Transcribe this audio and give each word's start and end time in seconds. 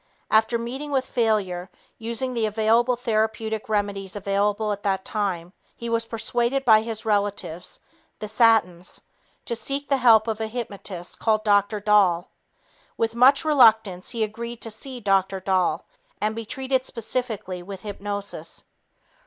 After 0.31 0.57
meeting 0.57 0.89
with 0.89 1.05
failure, 1.05 1.69
using 1.99 2.33
the 2.33 2.47
available 2.47 2.95
therapeutic 2.95 3.69
remedies 3.69 4.15
available 4.15 4.71
at 4.71 4.81
that 4.81 5.05
time, 5.05 5.53
he 5.75 5.89
was 5.89 6.07
persuaded 6.07 6.65
by 6.65 6.81
his 6.81 7.05
relatives, 7.05 7.79
the 8.17 8.27
Satins, 8.27 9.03
to 9.45 9.55
seek 9.55 9.87
the 9.89 9.97
help 9.97 10.27
of 10.27 10.41
a 10.41 10.47
hypnotist 10.47 11.19
called 11.19 11.43
Dr. 11.43 11.79
Dahl. 11.79 12.31
With 12.97 13.13
much 13.13 13.45
reluctance, 13.45 14.09
he 14.09 14.23
agreed 14.23 14.59
to 14.63 14.71
see 14.71 14.99
Dr. 14.99 15.39
Dahl 15.39 15.85
and 16.19 16.35
be 16.35 16.45
treated 16.47 16.83
specifically 16.83 17.61
with 17.61 17.83
hypnosis. 17.83 18.63